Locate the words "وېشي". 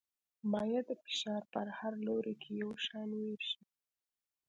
3.19-3.61